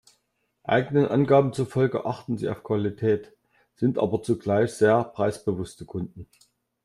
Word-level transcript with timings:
Eigenen 0.63 1.05
Angaben 1.09 1.53
zufolge 1.53 2.05
achten 2.07 2.35
sie 2.35 2.49
auf 2.49 2.63
Qualität, 2.63 3.33
sind 3.75 3.99
aber 3.99 4.23
zugleich 4.23 4.71
sehr 4.73 5.03
preisbewusste 5.03 5.85
Kunden. 5.85 6.27